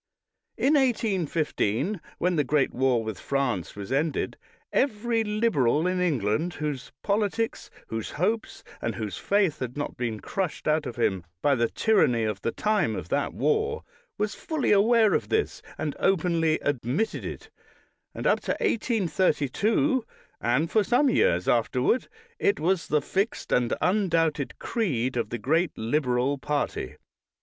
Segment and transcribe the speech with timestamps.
[0.57, 4.35] In 1815, when the great war with France was ended,
[4.73, 10.67] every Liberal in England, whose politics, whose hopes, and whose faith had not been crushed
[10.67, 13.83] out of him by the tyranny of the time of that war,
[14.17, 17.51] was fully aware of this, and openly admitted it,
[18.15, 20.03] and up to 1832,
[20.41, 22.07] and for some years afterward,
[22.39, 26.95] it was the fixed and undoubted creed of the great Liberal party.